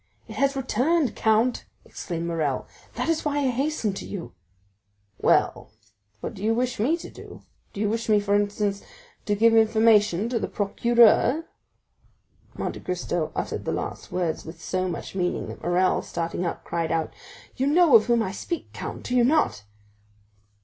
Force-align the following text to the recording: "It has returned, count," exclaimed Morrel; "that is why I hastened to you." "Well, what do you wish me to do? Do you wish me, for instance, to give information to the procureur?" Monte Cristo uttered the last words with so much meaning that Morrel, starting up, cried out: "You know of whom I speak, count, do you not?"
"It 0.27 0.33
has 0.33 0.55
returned, 0.55 1.15
count," 1.15 1.65
exclaimed 1.85 2.25
Morrel; 2.25 2.65
"that 2.95 3.07
is 3.07 3.23
why 3.23 3.37
I 3.37 3.49
hastened 3.49 3.95
to 3.97 4.05
you." 4.07 4.33
"Well, 5.19 5.69
what 6.21 6.33
do 6.33 6.43
you 6.43 6.55
wish 6.55 6.79
me 6.79 6.97
to 6.97 7.09
do? 7.11 7.43
Do 7.71 7.79
you 7.81 7.87
wish 7.87 8.09
me, 8.09 8.19
for 8.19 8.33
instance, 8.33 8.81
to 9.27 9.35
give 9.35 9.53
information 9.53 10.27
to 10.29 10.39
the 10.39 10.47
procureur?" 10.47 11.45
Monte 12.57 12.79
Cristo 12.79 13.31
uttered 13.35 13.63
the 13.63 13.71
last 13.71 14.11
words 14.11 14.43
with 14.43 14.59
so 14.59 14.89
much 14.89 15.13
meaning 15.13 15.49
that 15.49 15.61
Morrel, 15.61 16.01
starting 16.01 16.47
up, 16.47 16.63
cried 16.63 16.91
out: 16.91 17.13
"You 17.55 17.67
know 17.67 17.95
of 17.95 18.07
whom 18.07 18.23
I 18.23 18.31
speak, 18.31 18.73
count, 18.73 19.03
do 19.03 19.15
you 19.15 19.23
not?" 19.23 19.65